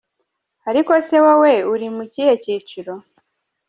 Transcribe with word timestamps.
Ariko 0.69 0.91
se 1.07 1.17
wowe 1.25 1.53
uri 1.73 1.87
mu 1.95 2.03
cyihe 2.11 2.33
cyiciro? 2.43 2.93